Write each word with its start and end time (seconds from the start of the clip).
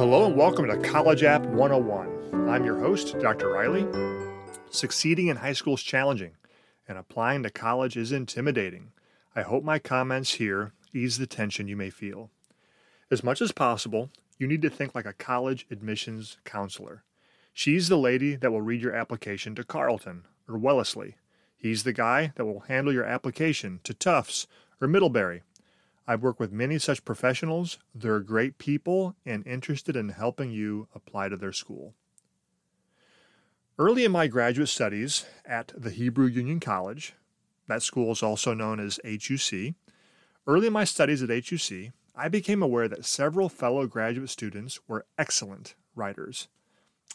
Hello 0.00 0.24
and 0.24 0.34
welcome 0.34 0.66
to 0.66 0.78
College 0.78 1.22
App 1.24 1.44
101. 1.44 2.48
I'm 2.48 2.64
your 2.64 2.78
host, 2.78 3.18
Dr. 3.18 3.50
Riley. 3.50 3.86
Succeeding 4.70 5.26
in 5.26 5.36
high 5.36 5.52
school 5.52 5.74
is 5.74 5.82
challenging, 5.82 6.36
and 6.88 6.96
applying 6.96 7.42
to 7.42 7.50
college 7.50 7.98
is 7.98 8.10
intimidating. 8.10 8.92
I 9.36 9.42
hope 9.42 9.62
my 9.62 9.78
comments 9.78 10.32
here 10.36 10.72
ease 10.94 11.18
the 11.18 11.26
tension 11.26 11.68
you 11.68 11.76
may 11.76 11.90
feel. 11.90 12.30
As 13.10 13.22
much 13.22 13.42
as 13.42 13.52
possible, 13.52 14.08
you 14.38 14.46
need 14.46 14.62
to 14.62 14.70
think 14.70 14.94
like 14.94 15.04
a 15.04 15.12
college 15.12 15.66
admissions 15.70 16.38
counselor. 16.46 17.04
She's 17.52 17.88
the 17.90 17.98
lady 17.98 18.36
that 18.36 18.52
will 18.52 18.62
read 18.62 18.80
your 18.80 18.94
application 18.94 19.54
to 19.56 19.64
Carleton 19.64 20.24
or 20.48 20.56
Wellesley. 20.56 21.16
He's 21.58 21.82
the 21.82 21.92
guy 21.92 22.32
that 22.36 22.46
will 22.46 22.60
handle 22.60 22.94
your 22.94 23.04
application 23.04 23.80
to 23.84 23.92
Tufts 23.92 24.46
or 24.80 24.88
Middlebury. 24.88 25.42
I've 26.06 26.22
worked 26.22 26.40
with 26.40 26.52
many 26.52 26.78
such 26.78 27.04
professionals. 27.04 27.78
They're 27.94 28.20
great 28.20 28.58
people 28.58 29.16
and 29.24 29.46
interested 29.46 29.96
in 29.96 30.10
helping 30.10 30.50
you 30.50 30.88
apply 30.94 31.28
to 31.28 31.36
their 31.36 31.52
school. 31.52 31.94
Early 33.78 34.04
in 34.04 34.12
my 34.12 34.26
graduate 34.26 34.68
studies 34.68 35.24
at 35.44 35.72
the 35.76 35.90
Hebrew 35.90 36.26
Union 36.26 36.60
College, 36.60 37.14
that 37.66 37.82
school 37.82 38.12
is 38.12 38.22
also 38.22 38.52
known 38.52 38.80
as 38.80 39.00
HUC, 39.04 39.74
early 40.46 40.66
in 40.66 40.72
my 40.72 40.84
studies 40.84 41.22
at 41.22 41.30
HUC, 41.30 41.92
I 42.14 42.28
became 42.28 42.62
aware 42.62 42.88
that 42.88 43.06
several 43.06 43.48
fellow 43.48 43.86
graduate 43.86 44.28
students 44.28 44.80
were 44.86 45.06
excellent 45.16 45.74
writers. 45.94 46.48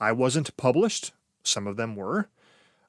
I 0.00 0.12
wasn't 0.12 0.56
published, 0.56 1.12
some 1.42 1.66
of 1.66 1.76
them 1.76 1.96
were. 1.96 2.28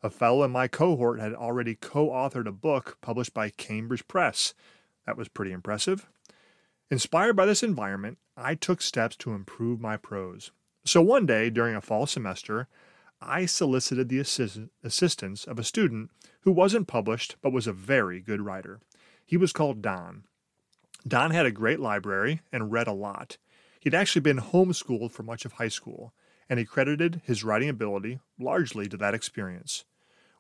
A 0.04 0.10
fellow 0.10 0.44
in 0.44 0.52
my 0.52 0.68
cohort 0.68 1.20
had 1.20 1.34
already 1.34 1.76
co 1.76 2.10
authored 2.10 2.48
a 2.48 2.52
book 2.52 2.98
published 3.02 3.34
by 3.34 3.50
Cambridge 3.50 4.08
Press 4.08 4.54
that 5.08 5.18
was 5.18 5.30
pretty 5.30 5.54
impressive. 5.54 6.08
Inspired 6.92 7.36
by 7.36 7.46
this 7.46 7.64
environment, 7.64 8.20
I 8.36 8.54
took 8.54 8.82
steps 8.82 9.16
to 9.18 9.34
improve 9.34 9.82
my 9.82 9.98
prose. 9.98 10.52
So 10.86 11.02
one 11.02 11.26
day 11.26 11.50
during 11.50 11.76
a 11.76 11.82
fall 11.82 12.06
semester, 12.06 12.68
I 13.22 13.46
solicited 13.46 14.10
the 14.10 14.20
assist- 14.20 14.60
assistance 14.84 15.46
of 15.46 15.58
a 15.58 15.64
student 15.64 16.12
who 16.42 16.52
wasn't 16.52 16.88
published 16.88 17.38
but 17.42 17.52
was 17.52 17.68
a 17.68 17.74
very 17.74 18.20
good 18.22 18.42
writer. 18.42 18.80
He 19.26 19.38
was 19.38 19.54
called 19.54 19.82
Don. 19.82 20.26
Don 21.08 21.32
had 21.32 21.46
a 21.46 21.52
great 21.52 21.80
library 21.80 22.42
and 22.52 22.72
read 22.72 22.88
a 22.88 22.94
lot. 22.94 23.38
He'd 23.80 23.96
actually 23.96 24.22
been 24.22 24.40
homeschooled 24.40 25.12
for 25.12 25.24
much 25.24 25.46
of 25.46 25.54
high 25.54 25.68
school, 25.70 26.14
and 26.50 26.60
he 26.60 26.66
credited 26.66 27.22
his 27.24 27.44
writing 27.44 27.70
ability 27.70 28.20
largely 28.38 28.88
to 28.90 28.98
that 28.98 29.14
experience. 29.14 29.86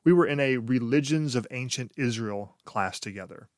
We 0.04 0.14
were 0.14 0.26
in 0.26 0.40
a 0.40 0.58
Religions 0.58 1.36
of 1.36 1.48
Ancient 1.52 1.92
Israel 1.98 2.56
class 2.66 3.00
together. 3.00 3.50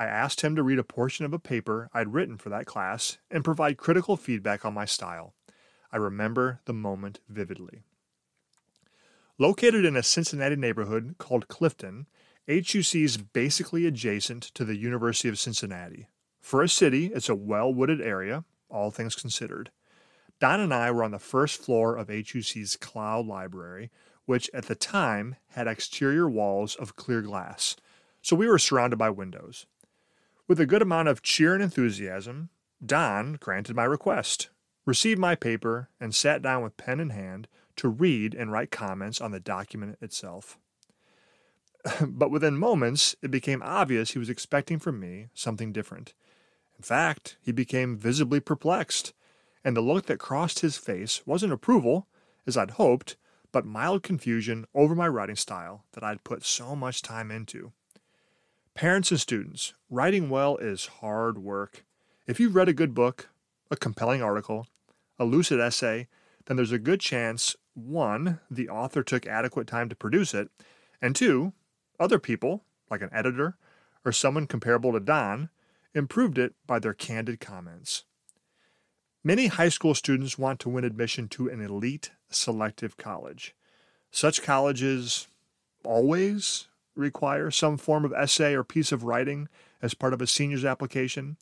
I 0.00 0.06
asked 0.06 0.40
him 0.40 0.56
to 0.56 0.62
read 0.62 0.78
a 0.78 0.82
portion 0.82 1.26
of 1.26 1.34
a 1.34 1.38
paper 1.38 1.90
I'd 1.92 2.14
written 2.14 2.38
for 2.38 2.48
that 2.48 2.64
class 2.64 3.18
and 3.30 3.44
provide 3.44 3.76
critical 3.76 4.16
feedback 4.16 4.64
on 4.64 4.72
my 4.72 4.86
style. 4.86 5.34
I 5.92 5.98
remember 5.98 6.60
the 6.64 6.72
moment 6.72 7.20
vividly. 7.28 7.82
Located 9.36 9.84
in 9.84 9.96
a 9.96 10.02
Cincinnati 10.02 10.56
neighborhood 10.56 11.16
called 11.18 11.48
Clifton, 11.48 12.06
HUC 12.48 12.94
is 12.94 13.18
basically 13.18 13.84
adjacent 13.84 14.44
to 14.54 14.64
the 14.64 14.78
University 14.78 15.28
of 15.28 15.38
Cincinnati. 15.38 16.08
For 16.40 16.62
a 16.62 16.68
city, 16.68 17.12
it's 17.14 17.28
a 17.28 17.34
well 17.34 17.70
wooded 17.70 18.00
area, 18.00 18.44
all 18.70 18.90
things 18.90 19.14
considered. 19.14 19.70
Don 20.38 20.60
and 20.60 20.72
I 20.72 20.90
were 20.92 21.04
on 21.04 21.10
the 21.10 21.18
first 21.18 21.60
floor 21.60 21.98
of 21.98 22.08
HUC's 22.08 22.74
Klau 22.80 23.20
Library, 23.20 23.90
which 24.24 24.48
at 24.54 24.64
the 24.64 24.74
time 24.74 25.36
had 25.48 25.66
exterior 25.66 26.26
walls 26.26 26.74
of 26.74 26.96
clear 26.96 27.20
glass, 27.20 27.76
so 28.22 28.34
we 28.34 28.48
were 28.48 28.58
surrounded 28.58 28.96
by 28.96 29.10
windows. 29.10 29.66
With 30.50 30.58
a 30.58 30.66
good 30.66 30.82
amount 30.82 31.06
of 31.06 31.22
cheer 31.22 31.54
and 31.54 31.62
enthusiasm, 31.62 32.48
Don 32.84 33.34
granted 33.34 33.76
my 33.76 33.84
request, 33.84 34.48
received 34.84 35.20
my 35.20 35.36
paper, 35.36 35.90
and 36.00 36.12
sat 36.12 36.42
down 36.42 36.64
with 36.64 36.76
pen 36.76 36.98
in 36.98 37.10
hand 37.10 37.46
to 37.76 37.88
read 37.88 38.34
and 38.34 38.50
write 38.50 38.72
comments 38.72 39.20
on 39.20 39.30
the 39.30 39.38
document 39.38 39.96
itself. 40.00 40.58
but 42.04 42.32
within 42.32 42.56
moments, 42.56 43.14
it 43.22 43.30
became 43.30 43.62
obvious 43.62 44.10
he 44.10 44.18
was 44.18 44.28
expecting 44.28 44.80
from 44.80 44.98
me 44.98 45.28
something 45.34 45.70
different. 45.70 46.14
In 46.76 46.82
fact, 46.82 47.36
he 47.40 47.52
became 47.52 47.96
visibly 47.96 48.40
perplexed, 48.40 49.12
and 49.64 49.76
the 49.76 49.80
look 49.80 50.06
that 50.06 50.18
crossed 50.18 50.58
his 50.58 50.76
face 50.76 51.24
wasn't 51.24 51.52
approval, 51.52 52.08
as 52.44 52.56
I'd 52.56 52.72
hoped, 52.72 53.14
but 53.52 53.64
mild 53.64 54.02
confusion 54.02 54.66
over 54.74 54.96
my 54.96 55.06
writing 55.06 55.36
style 55.36 55.84
that 55.92 56.02
I'd 56.02 56.24
put 56.24 56.42
so 56.42 56.74
much 56.74 57.02
time 57.02 57.30
into. 57.30 57.70
Parents 58.80 59.10
and 59.10 59.20
students, 59.20 59.74
writing 59.90 60.30
well 60.30 60.56
is 60.56 60.86
hard 60.86 61.36
work. 61.36 61.84
If 62.26 62.40
you've 62.40 62.54
read 62.54 62.70
a 62.70 62.72
good 62.72 62.94
book, 62.94 63.28
a 63.70 63.76
compelling 63.76 64.22
article, 64.22 64.68
a 65.18 65.26
lucid 65.26 65.60
essay, 65.60 66.08
then 66.46 66.56
there's 66.56 66.72
a 66.72 66.78
good 66.78 66.98
chance 66.98 67.56
one, 67.74 68.40
the 68.50 68.70
author 68.70 69.02
took 69.02 69.26
adequate 69.26 69.66
time 69.66 69.90
to 69.90 69.94
produce 69.94 70.32
it, 70.32 70.48
and 71.02 71.14
two, 71.14 71.52
other 71.98 72.18
people, 72.18 72.64
like 72.90 73.02
an 73.02 73.10
editor 73.12 73.58
or 74.02 74.12
someone 74.12 74.46
comparable 74.46 74.92
to 74.94 75.00
Don, 75.00 75.50
improved 75.94 76.38
it 76.38 76.54
by 76.66 76.78
their 76.78 76.94
candid 76.94 77.38
comments. 77.38 78.04
Many 79.22 79.48
high 79.48 79.68
school 79.68 79.94
students 79.94 80.38
want 80.38 80.58
to 80.60 80.70
win 80.70 80.84
admission 80.84 81.28
to 81.28 81.50
an 81.50 81.60
elite 81.60 82.12
selective 82.30 82.96
college. 82.96 83.54
Such 84.10 84.42
colleges 84.42 85.28
always 85.84 86.68
require 86.94 87.50
some 87.50 87.76
form 87.76 88.04
of 88.04 88.12
essay 88.12 88.54
or 88.54 88.64
piece 88.64 88.92
of 88.92 89.04
writing 89.04 89.48
as 89.82 89.94
part 89.94 90.12
of 90.12 90.20
a 90.20 90.26
senior's 90.26 90.64
application. 90.64 91.36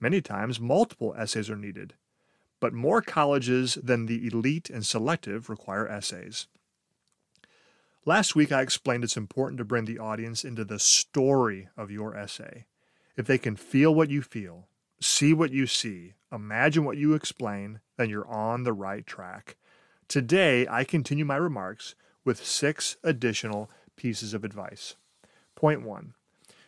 Many 0.00 0.20
times, 0.20 0.60
multiple 0.60 1.14
essays 1.16 1.50
are 1.50 1.56
needed, 1.56 1.94
but 2.60 2.72
more 2.72 3.02
colleges 3.02 3.74
than 3.74 4.06
the 4.06 4.26
elite 4.26 4.70
and 4.70 4.84
selective 4.84 5.48
require 5.48 5.86
essays. 5.88 6.46
Last 8.06 8.36
week, 8.36 8.52
I 8.52 8.60
explained 8.60 9.02
it's 9.02 9.16
important 9.16 9.58
to 9.58 9.64
bring 9.64 9.86
the 9.86 9.98
audience 9.98 10.44
into 10.44 10.64
the 10.64 10.78
story 10.78 11.68
of 11.76 11.90
your 11.90 12.14
essay. 12.14 12.66
If 13.16 13.26
they 13.26 13.38
can 13.38 13.56
feel 13.56 13.94
what 13.94 14.10
you 14.10 14.20
feel, 14.20 14.68
see 15.00 15.32
what 15.32 15.52
you 15.52 15.66
see, 15.66 16.14
imagine 16.30 16.84
what 16.84 16.98
you 16.98 17.14
explain, 17.14 17.80
then 17.96 18.10
you're 18.10 18.28
on 18.28 18.64
the 18.64 18.72
right 18.72 19.06
track. 19.06 19.56
Today, 20.06 20.66
I 20.68 20.84
continue 20.84 21.24
my 21.24 21.36
remarks 21.36 21.94
with 22.24 22.44
six 22.44 22.96
additional 23.02 23.70
pieces 23.96 24.34
of 24.34 24.44
advice. 24.44 24.96
Point 25.54 25.82
one 25.82 26.14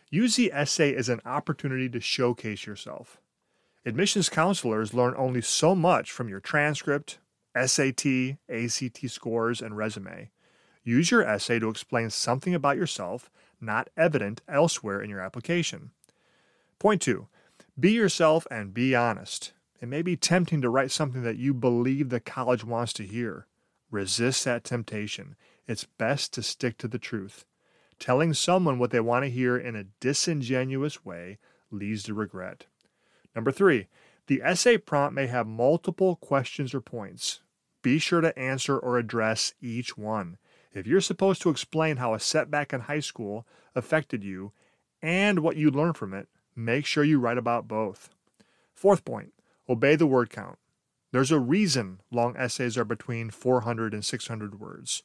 use 0.09 0.35
the 0.35 0.51
essay 0.53 0.95
as 0.95 1.09
an 1.09 1.21
opportunity 1.25 1.89
to 1.89 1.99
showcase 1.99 2.65
yourself. 2.65 3.17
Admissions 3.85 4.29
counselors 4.29 4.93
learn 4.93 5.13
only 5.17 5.41
so 5.41 5.75
much 5.75 6.11
from 6.11 6.29
your 6.29 6.39
transcript, 6.39 7.19
SAT, 7.55 8.37
ACT 8.49 9.09
scores, 9.09 9.61
and 9.61 9.77
resume. 9.77 10.29
Use 10.83 11.11
your 11.11 11.23
essay 11.23 11.59
to 11.59 11.69
explain 11.69 12.09
something 12.09 12.53
about 12.53 12.77
yourself 12.77 13.29
not 13.59 13.89
evident 13.97 14.41
elsewhere 14.47 15.01
in 15.01 15.09
your 15.09 15.21
application. 15.21 15.91
Point 16.79 17.01
two 17.01 17.27
be 17.79 17.91
yourself 17.91 18.47
and 18.49 18.73
be 18.73 18.95
honest. 18.95 19.53
It 19.79 19.87
may 19.87 20.01
be 20.01 20.15
tempting 20.15 20.61
to 20.61 20.69
write 20.69 20.91
something 20.91 21.21
that 21.23 21.37
you 21.37 21.53
believe 21.53 22.09
the 22.09 22.19
college 22.19 22.63
wants 22.63 22.93
to 22.93 23.03
hear. 23.03 23.45
Resist 23.91 24.45
that 24.45 24.63
temptation 24.63 25.35
it's 25.67 25.83
best 25.83 26.33
to 26.33 26.43
stick 26.43 26.77
to 26.77 26.87
the 26.87 26.99
truth. 26.99 27.45
Telling 27.99 28.33
someone 28.33 28.79
what 28.79 28.91
they 28.91 28.99
want 28.99 29.25
to 29.25 29.31
hear 29.31 29.57
in 29.57 29.75
a 29.75 29.85
disingenuous 29.99 31.03
way 31.03 31.39
leads 31.71 32.03
to 32.03 32.13
regret. 32.13 32.67
Number 33.35 33.51
three, 33.51 33.87
the 34.27 34.41
essay 34.43 34.77
prompt 34.77 35.15
may 35.15 35.27
have 35.27 35.47
multiple 35.47 36.15
questions 36.15 36.73
or 36.73 36.81
points. 36.81 37.41
Be 37.81 37.99
sure 37.99 38.21
to 38.21 38.37
answer 38.37 38.77
or 38.77 38.97
address 38.97 39.53
each 39.61 39.97
one. 39.97 40.37
If 40.73 40.85
you're 40.85 41.01
supposed 41.01 41.41
to 41.41 41.49
explain 41.49 41.97
how 41.97 42.13
a 42.13 42.19
setback 42.19 42.73
in 42.73 42.81
high 42.81 42.99
school 42.99 43.47
affected 43.75 44.23
you 44.23 44.51
and 45.01 45.39
what 45.39 45.57
you 45.57 45.71
learned 45.71 45.97
from 45.97 46.13
it, 46.13 46.27
make 46.55 46.85
sure 46.85 47.03
you 47.03 47.19
write 47.19 47.37
about 47.37 47.67
both. 47.67 48.09
Fourth 48.73 49.03
point, 49.05 49.33
obey 49.67 49.95
the 49.95 50.07
word 50.07 50.29
count. 50.29 50.57
There's 51.11 51.31
a 51.31 51.39
reason 51.39 52.01
long 52.11 52.35
essays 52.37 52.77
are 52.77 52.85
between 52.85 53.31
400 53.31 53.93
and 53.93 54.03
600 54.03 54.59
words 54.59 55.03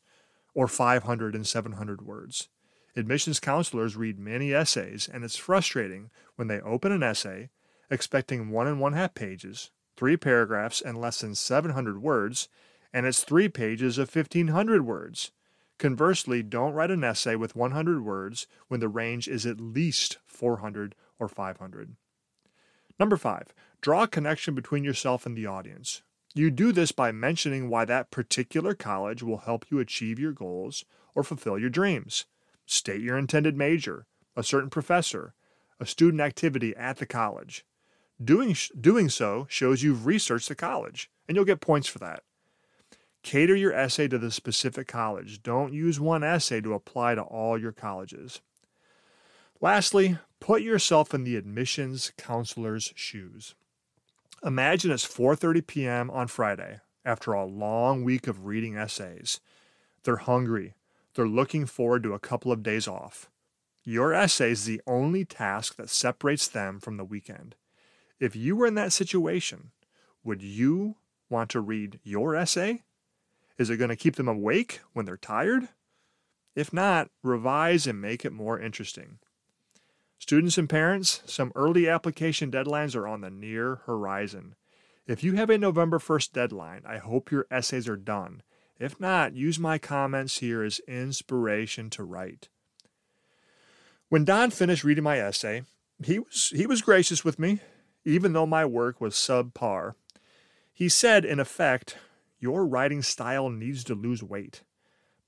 or 0.54 0.68
500 0.68 1.34
and 1.34 1.46
700 1.46 2.02
words. 2.02 2.48
Admissions 2.94 3.40
counselors 3.40 3.96
read 3.96 4.18
many 4.18 4.52
essays, 4.52 5.08
and 5.12 5.24
it's 5.24 5.36
frustrating 5.36 6.10
when 6.36 6.48
they 6.48 6.60
open 6.60 6.92
an 6.92 7.02
essay 7.02 7.50
expecting 7.92 8.48
one 8.48 8.66
and 8.66 8.80
one 8.80 8.94
half 8.94 9.14
pages, 9.14 9.70
three 9.96 10.16
paragraphs, 10.16 10.80
and 10.80 10.98
less 10.98 11.20
than 11.20 11.34
700 11.34 12.00
words, 12.00 12.48
and 12.92 13.06
it's 13.06 13.22
three 13.22 13.48
pages 13.48 13.98
of 13.98 14.14
1500 14.14 14.84
words. 14.84 15.30
Conversely, 15.78 16.42
don't 16.42 16.72
write 16.72 16.90
an 16.90 17.04
essay 17.04 17.36
with 17.36 17.54
100 17.54 18.02
words 18.02 18.46
when 18.68 18.80
the 18.80 18.88
range 18.88 19.28
is 19.28 19.44
at 19.44 19.60
least 19.60 20.18
400 20.26 20.94
or 21.18 21.28
500. 21.28 21.96
Number 22.98 23.16
five, 23.16 23.54
draw 23.80 24.04
a 24.04 24.08
connection 24.08 24.54
between 24.54 24.84
yourself 24.84 25.26
and 25.26 25.36
the 25.36 25.46
audience. 25.46 26.02
You 26.34 26.50
do 26.50 26.72
this 26.72 26.92
by 26.92 27.12
mentioning 27.12 27.68
why 27.68 27.84
that 27.84 28.10
particular 28.10 28.74
college 28.74 29.22
will 29.22 29.38
help 29.38 29.66
you 29.70 29.78
achieve 29.78 30.18
your 30.18 30.32
goals 30.32 30.84
or 31.14 31.22
fulfill 31.22 31.58
your 31.58 31.68
dreams. 31.68 32.24
State 32.64 33.02
your 33.02 33.18
intended 33.18 33.56
major, 33.56 34.06
a 34.34 34.42
certain 34.42 34.70
professor, 34.70 35.34
a 35.78 35.84
student 35.84 36.22
activity 36.22 36.74
at 36.74 36.96
the 36.96 37.06
college. 37.06 37.66
Doing, 38.22 38.56
doing 38.80 39.08
so 39.08 39.46
shows 39.50 39.82
you've 39.82 40.06
researched 40.06 40.48
the 40.48 40.54
college. 40.54 41.10
and 41.28 41.36
you'll 41.36 41.44
get 41.44 41.60
points 41.60 41.88
for 41.88 41.98
that. 41.98 42.22
Cater 43.22 43.54
your 43.54 43.72
essay 43.72 44.08
to 44.08 44.18
the 44.18 44.30
specific 44.30 44.88
college. 44.88 45.42
Don't 45.42 45.72
use 45.72 46.00
one 46.00 46.24
essay 46.24 46.60
to 46.60 46.74
apply 46.74 47.14
to 47.14 47.22
all 47.22 47.56
your 47.56 47.72
colleges. 47.72 48.40
Lastly, 49.60 50.18
put 50.40 50.62
yourself 50.62 51.14
in 51.14 51.24
the 51.24 51.36
admissions 51.36 52.12
counselor's 52.16 52.92
shoes. 52.96 53.54
Imagine 54.44 54.90
it's 54.90 55.06
4:30 55.06 55.64
p.m. 55.64 56.10
on 56.10 56.26
Friday 56.26 56.80
after 57.04 57.32
a 57.32 57.44
long 57.44 58.02
week 58.02 58.26
of 58.26 58.44
reading 58.44 58.76
essays. 58.76 59.38
They're 60.02 60.16
hungry. 60.16 60.74
They're 61.14 61.28
looking 61.28 61.64
forward 61.64 62.02
to 62.02 62.14
a 62.14 62.18
couple 62.18 62.50
of 62.50 62.64
days 62.64 62.88
off. 62.88 63.30
Your 63.84 64.12
essay 64.12 64.50
is 64.50 64.64
the 64.64 64.80
only 64.84 65.24
task 65.24 65.76
that 65.76 65.90
separates 65.90 66.48
them 66.48 66.80
from 66.80 66.96
the 66.96 67.04
weekend. 67.04 67.54
If 68.18 68.34
you 68.34 68.56
were 68.56 68.66
in 68.66 68.74
that 68.74 68.92
situation, 68.92 69.70
would 70.24 70.42
you 70.42 70.96
want 71.30 71.48
to 71.50 71.60
read 71.60 72.00
your 72.02 72.34
essay? 72.34 72.82
Is 73.58 73.70
it 73.70 73.76
going 73.76 73.90
to 73.90 73.96
keep 73.96 74.16
them 74.16 74.28
awake 74.28 74.80
when 74.92 75.06
they're 75.06 75.16
tired? 75.16 75.68
If 76.56 76.72
not, 76.72 77.10
revise 77.22 77.86
and 77.86 78.00
make 78.00 78.24
it 78.24 78.32
more 78.32 78.58
interesting. 78.58 79.18
Students 80.22 80.56
and 80.56 80.70
parents, 80.70 81.20
some 81.26 81.50
early 81.56 81.88
application 81.88 82.48
deadlines 82.48 82.94
are 82.94 83.08
on 83.08 83.22
the 83.22 83.28
near 83.28 83.80
horizon. 83.86 84.54
If 85.04 85.24
you 85.24 85.32
have 85.32 85.50
a 85.50 85.58
November 85.58 85.98
1st 85.98 86.30
deadline, 86.30 86.82
I 86.86 86.98
hope 86.98 87.32
your 87.32 87.48
essays 87.50 87.88
are 87.88 87.96
done. 87.96 88.44
If 88.78 89.00
not, 89.00 89.34
use 89.34 89.58
my 89.58 89.78
comments 89.78 90.38
here 90.38 90.62
as 90.62 90.78
inspiration 90.86 91.90
to 91.90 92.04
write. 92.04 92.48
When 94.10 94.24
Don 94.24 94.52
finished 94.52 94.84
reading 94.84 95.02
my 95.02 95.18
essay, 95.18 95.64
he 96.04 96.20
was, 96.20 96.52
he 96.54 96.68
was 96.68 96.82
gracious 96.82 97.24
with 97.24 97.40
me, 97.40 97.58
even 98.04 98.32
though 98.32 98.46
my 98.46 98.64
work 98.64 99.00
was 99.00 99.14
subpar. 99.14 99.96
He 100.72 100.88
said, 100.88 101.24
in 101.24 101.40
effect, 101.40 101.96
Your 102.38 102.64
writing 102.64 103.02
style 103.02 103.48
needs 103.48 103.82
to 103.82 103.96
lose 103.96 104.22
weight. 104.22 104.62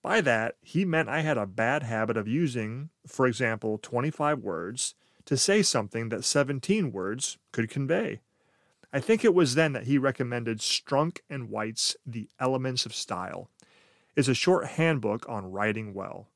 By 0.04 0.20
that, 0.20 0.56
he 0.60 0.84
meant 0.84 1.08
I 1.08 1.20
had 1.20 1.38
a 1.38 1.46
bad 1.46 1.82
habit 1.82 2.18
of 2.18 2.28
using, 2.28 2.90
for 3.06 3.26
example, 3.26 3.78
25 3.78 4.40
words 4.40 4.94
to 5.24 5.38
say 5.38 5.62
something 5.62 6.10
that 6.10 6.24
17 6.24 6.92
words 6.92 7.38
could 7.52 7.70
convey. 7.70 8.20
I 8.92 9.00
think 9.00 9.24
it 9.24 9.32
was 9.34 9.54
then 9.54 9.72
that 9.72 9.84
he 9.84 9.96
recommended 9.96 10.58
Strunk 10.58 11.20
and 11.30 11.48
White's 11.48 11.96
The 12.04 12.28
Elements 12.38 12.84
of 12.84 12.94
Style. 12.94 13.48
It's 14.14 14.28
a 14.28 14.34
short 14.34 14.66
handbook 14.66 15.26
on 15.26 15.50
writing 15.50 15.94
well. 15.94 16.28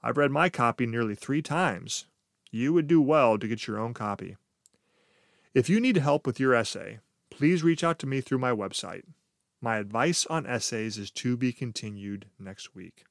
I've 0.00 0.16
read 0.16 0.30
my 0.30 0.48
copy 0.48 0.86
nearly 0.86 1.16
three 1.16 1.42
times. 1.42 2.06
You 2.52 2.72
would 2.72 2.86
do 2.86 3.02
well 3.02 3.36
to 3.36 3.48
get 3.48 3.66
your 3.66 3.80
own 3.80 3.94
copy. 3.94 4.36
If 5.54 5.68
you 5.68 5.80
need 5.80 5.96
help 5.96 6.24
with 6.24 6.38
your 6.38 6.54
essay, 6.54 7.00
please 7.30 7.64
reach 7.64 7.82
out 7.82 7.98
to 7.98 8.06
me 8.06 8.20
through 8.20 8.38
my 8.38 8.52
website. 8.52 9.02
My 9.60 9.78
advice 9.78 10.24
on 10.26 10.46
essays 10.46 10.98
is 10.98 11.10
to 11.12 11.36
be 11.36 11.52
continued 11.52 12.26
next 12.38 12.74
week. 12.74 13.04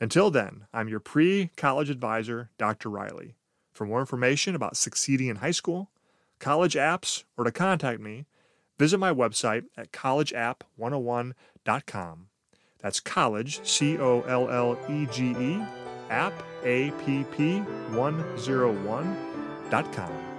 Until 0.00 0.30
then, 0.30 0.66
I'm 0.72 0.88
your 0.88 1.00
pre 1.00 1.50
college 1.56 1.88
advisor, 1.88 2.50
Dr. 2.58 2.90
Riley. 2.90 3.36
For 3.72 3.86
more 3.86 4.00
information 4.00 4.56
about 4.56 4.76
succeeding 4.76 5.28
in 5.28 5.36
high 5.36 5.52
school, 5.52 5.90
college 6.40 6.74
apps, 6.74 7.22
or 7.36 7.44
to 7.44 7.52
contact 7.52 8.00
me, 8.00 8.26
visit 8.78 8.98
my 8.98 9.12
website 9.12 9.66
at 9.76 9.92
collegeapp101.com. 9.92 12.26
That's 12.80 13.00
college, 13.00 13.64
C 13.64 13.96
O 13.98 14.22
L 14.22 14.50
L 14.50 14.76
E 14.90 15.06
G 15.06 15.36
E, 15.38 15.62
app, 16.10 16.32
A 16.64 16.90
P 17.04 17.24
P 17.36 17.62
101.com. 17.92 20.31